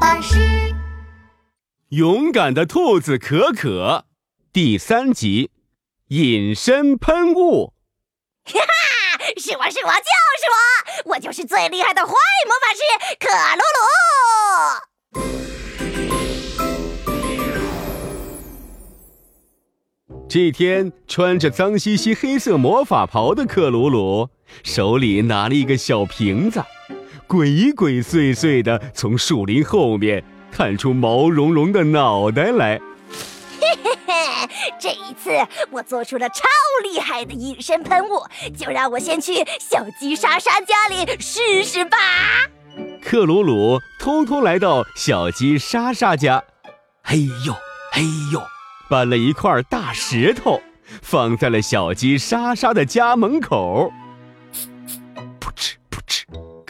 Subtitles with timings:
[0.00, 0.36] 巴士。
[1.90, 4.04] 勇敢的兔子可可
[4.52, 5.50] 第三集：
[6.08, 7.72] 隐身喷雾。
[8.44, 8.64] 哈哈，
[9.36, 10.46] 是我是我就是
[11.04, 12.80] 我，我就是最厉害的坏魔法师
[13.18, 13.78] 可鲁鲁。
[20.28, 24.28] 这天，穿着脏兮兮黑色魔法袍的克鲁鲁
[24.62, 26.62] 手里拿了一个小瓶子。
[27.28, 32.80] 鬼鬼祟祟的从树林后面探出毛茸茸的脑袋来。
[33.60, 34.48] 嘿嘿嘿，
[34.80, 35.30] 这一次
[35.70, 36.44] 我做出了超
[36.82, 38.22] 厉害的隐身喷雾，
[38.56, 41.98] 就让我先去小鸡莎莎家里试试吧。
[43.02, 46.42] 克鲁鲁偷偷来到小鸡莎莎家，
[47.02, 47.52] 嘿呦
[47.92, 48.02] 嘿
[48.32, 48.40] 呦，
[48.88, 50.62] 搬了一块大石头，
[51.02, 53.92] 放在了小鸡莎莎的家门口。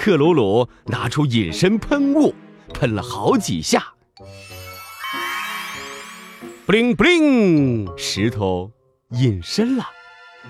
[0.09, 2.35] 克鲁鲁拿出隐身喷雾，
[2.73, 3.93] 喷了好几下，
[6.65, 8.73] 布灵布灵，石头
[9.11, 9.87] 隐身了。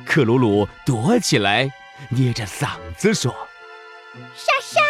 [0.06, 1.68] 克鲁鲁躲起来，
[2.10, 3.33] 捏着嗓子说
[4.36, 4.80] ：“莎莎，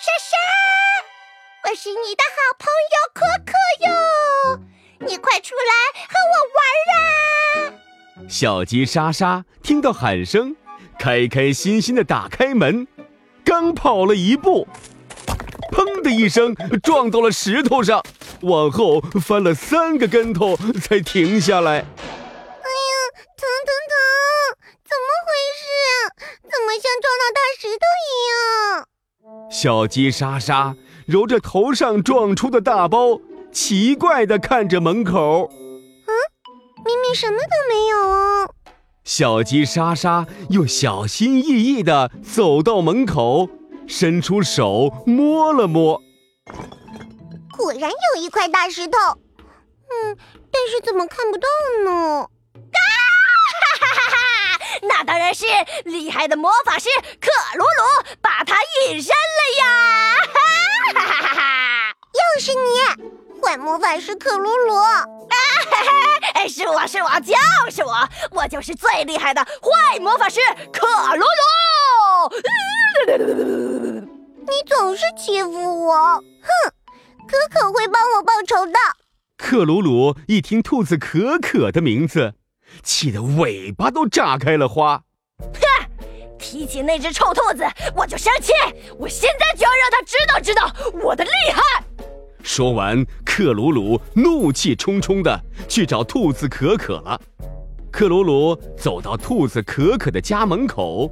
[0.00, 3.52] 莎莎，我是你的好朋友可可
[3.86, 4.58] 哟，
[5.06, 10.56] 你快出来和我玩啊！”小鸡莎莎听到喊声，
[10.98, 12.88] 开开心心的打开门。
[13.46, 14.66] 刚跑了一步，
[15.70, 16.52] 砰的一声
[16.82, 18.02] 撞到了石头上，
[18.42, 21.74] 往后翻了三个跟头才停下来。
[21.74, 21.86] 哎呀，
[23.36, 23.94] 疼疼疼！
[24.82, 25.62] 怎么回事？
[26.42, 29.48] 怎么像撞到大石头一样？
[29.48, 30.74] 小鸡莎莎
[31.06, 33.20] 揉着头上撞出的大包，
[33.52, 35.48] 奇怪的看着门口。
[35.52, 36.10] 嗯，
[36.84, 37.75] 明明什么都没。
[39.06, 43.48] 小鸡莎莎又小心翼翼地走到门口，
[43.86, 46.02] 伸出手摸了摸，
[47.56, 48.98] 果然有一块大石头。
[49.88, 50.18] 嗯，
[50.50, 51.46] 但是怎么看不到
[51.84, 52.22] 呢？
[52.22, 52.78] 啊！
[53.78, 54.60] 哈哈哈哈！
[54.82, 55.46] 那当然是
[55.84, 56.88] 厉害的魔法师
[57.20, 58.56] 克鲁鲁把它
[58.90, 59.66] 隐身了呀！
[60.34, 61.94] 哈哈哈哈！
[62.12, 64.74] 又是你，坏魔法师克鲁鲁！
[66.48, 67.34] 是我是我就
[67.70, 70.40] 是我，我就是最厉害的坏魔法师
[70.72, 71.26] 克鲁鲁。
[74.40, 76.22] 你总是欺负我，哼！
[77.26, 78.78] 可可会帮我报仇的。
[79.36, 82.34] 克鲁鲁一听兔子可可的名字，
[82.82, 85.02] 气得尾巴都炸开了花。
[85.38, 85.60] 哼！
[86.38, 87.66] 提起那只臭兔子，
[87.96, 88.52] 我就生气。
[88.98, 90.70] 我现在就要让他知道知道
[91.02, 91.82] 我的厉害。
[92.46, 97.20] 说完，克鲁鲁怒气冲冲的去找兔子可可了。
[97.90, 101.10] 克鲁鲁走到兔子可可的家门口，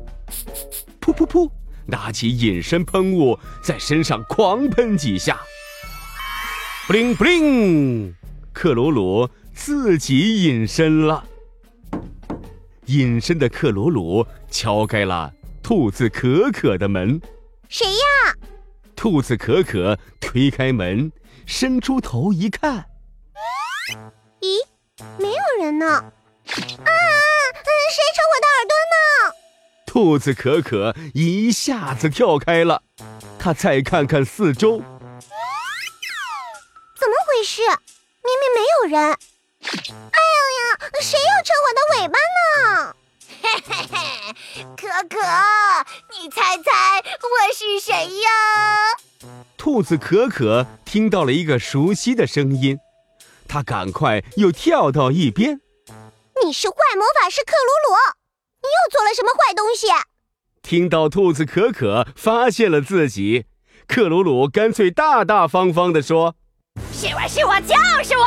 [1.01, 1.51] 噗噗噗，
[1.87, 5.41] 拿起隐身喷雾在身上狂喷几下，
[6.87, 8.15] 布灵布灵，
[8.53, 11.25] 克鲁鲁自己隐身了。
[12.87, 15.33] 隐身的克鲁鲁敲开了
[15.65, 17.21] 兔子可可的门
[17.69, 18.37] ：“谁呀？”
[18.97, 21.13] 兔子可可推开门。
[21.47, 22.87] 伸出头一看，
[24.41, 24.67] 咦，
[25.19, 25.87] 没有人呢！
[25.87, 26.11] 啊，
[26.47, 26.57] 谁
[28.15, 28.97] 扯我的耳朵呢？
[29.87, 32.83] 兔子可可一下子跳开了，
[33.39, 34.79] 他再看看四周，
[36.99, 37.61] 怎么回事？
[37.61, 38.99] 明明没有人！
[39.03, 39.13] 哎
[39.69, 42.97] 呀呀，谁又扯我的尾巴呢？
[43.55, 45.17] 嘿嘿嘿，可可，
[46.11, 48.29] 你猜猜我是谁呀？
[49.57, 52.79] 兔子可可听到了一个熟悉的声音，
[53.47, 55.61] 他赶快又跳到一边。
[56.45, 57.97] 你是坏魔法师克鲁鲁，
[58.63, 59.87] 你又做了什么坏东西？
[60.61, 63.47] 听到兔子可可发现了自己，
[63.87, 66.35] 克鲁鲁干脆大大方方地说
[66.93, 68.27] ：“是我是我就是我，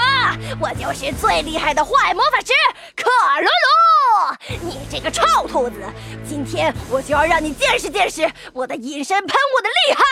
[0.62, 2.54] 我就是最厉害的坏魔法师
[2.96, 3.10] 克
[3.42, 3.87] 鲁鲁。
[4.62, 5.76] 你这个臭兔子，
[6.28, 10.04] 今天我就要让你见识见识我的隐身喷雾的厉害。”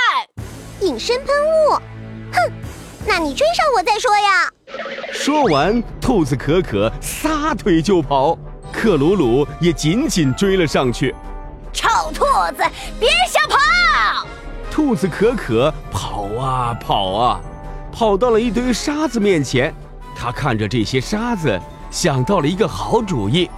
[0.81, 1.71] 隐身喷雾，
[2.33, 2.51] 哼！
[3.07, 4.51] 那你追上我再说呀。
[5.13, 8.37] 说完，兔子可可撒腿就跑，
[8.73, 11.15] 克鲁鲁也紧紧追了上去。
[11.71, 12.25] 臭兔
[12.55, 12.63] 子，
[12.99, 14.27] 别想跑！
[14.69, 17.41] 兔子可可跑啊跑啊，
[17.93, 19.73] 跑到了一堆沙子面前。
[20.13, 21.57] 他看着这些沙子，
[21.89, 23.49] 想到了一个好主意。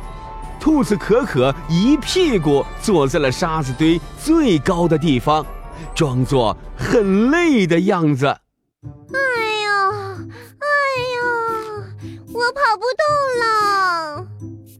[0.67, 5.45] 兔子可可一屁股坐在了沙子堆最高的地方。
[5.95, 8.25] 装作很累的样子。
[8.25, 8.35] 哎
[9.63, 10.27] 呀，
[10.59, 10.67] 哎
[11.15, 11.23] 呀，
[12.33, 14.27] 我跑不动了。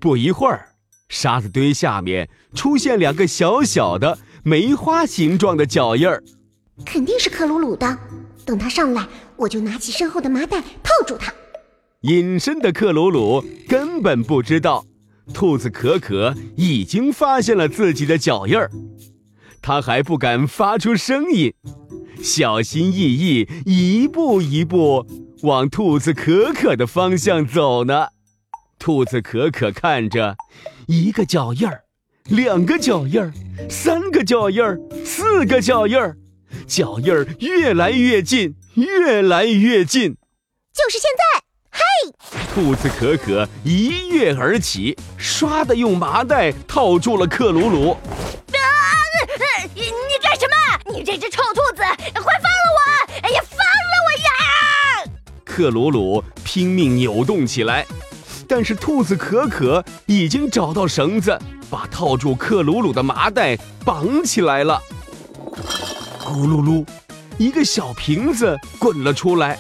[0.02, 0.68] 不一会儿，
[1.08, 6.22] 沙子堆下面出现两个小小的梅花形状的脚印儿。
[6.86, 7.98] 肯定是克鲁鲁的。
[8.46, 9.08] 等他上来，
[9.38, 11.34] 我就拿起身后的麻袋套住他。
[12.02, 14.86] 隐身的克鲁鲁根本不知道，
[15.34, 18.72] 兔子可可已经发现了自己的脚印儿，
[19.62, 21.54] 它还不敢发出声音，
[22.22, 25.06] 小心翼翼，一步一步
[25.44, 28.08] 往兔子可可的方向走呢。
[28.80, 30.36] 兔子可可看着，
[30.88, 31.84] 一个脚印儿，
[32.26, 33.34] 两个脚印儿，
[33.70, 36.18] 三个脚印儿，四个脚印儿，
[36.66, 40.16] 脚印儿越来越近，越来越近。
[40.74, 41.37] 就是现在！
[41.98, 42.14] 嘿，
[42.54, 47.92] 兔子可可一跃而起，唰的用麻袋套住了克鲁鲁。
[47.92, 47.98] 啊！
[49.74, 49.92] 你你
[50.22, 50.94] 干什么？
[50.94, 51.82] 你这只臭兔子，
[52.14, 53.14] 快放了我！
[53.22, 55.12] 哎呀，放了我呀！
[55.44, 57.86] 克鲁鲁拼命扭动起来。
[58.48, 61.38] 但是兔子可可已经找到绳子，
[61.70, 64.82] 把套住克鲁鲁的麻袋绑起来了。
[66.24, 66.86] 咕噜噜，
[67.38, 69.60] 一个小瓶子滚了出来。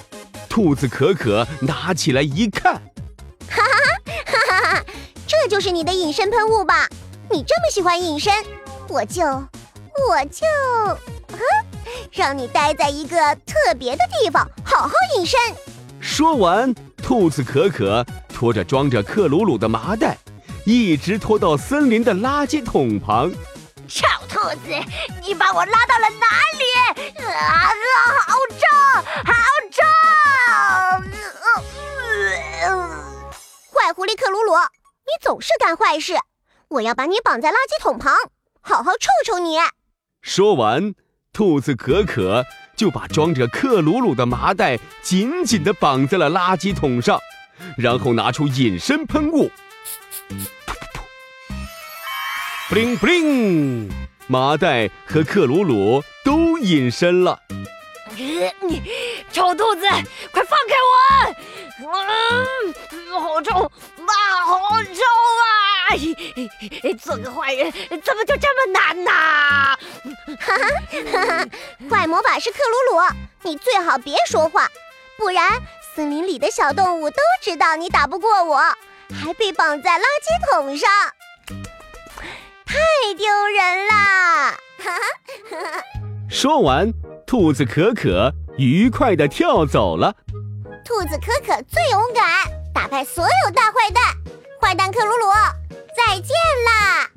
[0.57, 2.73] 兔子可可拿起来一看，
[3.47, 4.83] 哈哈哈哈哈！
[5.27, 6.89] 这就是你的隐身喷雾吧？
[7.29, 8.33] 你这么喜欢隐身，
[8.87, 10.47] 我就我就，
[11.29, 11.37] 哼，
[12.11, 15.39] 让你待在一个特别的地方，好好隐身。
[15.99, 18.03] 说完，兔子可可。
[18.27, 20.17] 拖着装着克鲁鲁的麻袋，
[20.65, 23.31] 一直拖到森林的垃圾桶旁。
[23.87, 24.73] 臭兔子，
[25.21, 26.25] 你把我拉到了哪
[26.57, 27.06] 里？
[35.27, 36.13] 总是干坏事，
[36.69, 38.15] 我要把你绑在垃圾桶旁，
[38.61, 39.57] 好好臭臭你。
[40.21, 40.93] 说完，
[41.33, 42.45] 兔子可可
[42.77, 47.19] 就把装着克鲁鲁的麻袋紧紧地绑在了垃圾桶上。
[47.77, 49.51] 然后拿出隐身喷雾，
[52.69, 53.91] 布灵布灵，
[54.27, 57.37] 麻袋和克鲁鲁都隐身了。
[58.15, 58.81] 你
[59.33, 59.81] 臭兔子，
[60.31, 61.35] 快放开我！
[61.91, 63.69] 嗯，好臭，
[64.07, 65.01] 啊，好臭
[65.43, 66.95] 啊！
[66.99, 67.71] 做个坏人
[68.03, 69.11] 怎么就这么难呢？
[70.39, 70.57] 哈
[71.11, 71.45] 哈，
[71.89, 73.01] 坏魔法师克鲁鲁，
[73.43, 74.67] 你最好别说话，
[75.17, 75.61] 不然。
[75.95, 78.57] 森林里的小动物都知道你打不过我，
[79.11, 80.89] 还被绑在垃圾桶上，
[82.65, 82.77] 太
[83.17, 84.53] 丢人了！
[86.29, 86.93] 说完，
[87.25, 90.13] 兔子可可愉快地跳走了。
[90.85, 92.45] 兔子可可最勇敢，
[92.77, 94.03] 打败所有大坏蛋，
[94.61, 95.25] 坏蛋克鲁鲁，
[95.97, 96.27] 再见
[96.67, 97.09] 啦！